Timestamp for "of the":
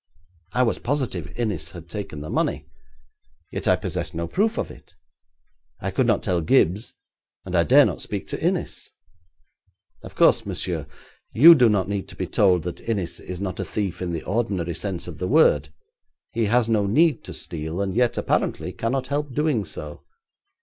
15.07-15.27